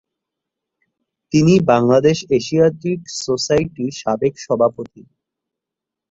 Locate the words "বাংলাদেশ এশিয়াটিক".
1.71-2.99